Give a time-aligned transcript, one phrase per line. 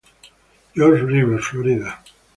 [0.73, 1.99] Johns River, Florida.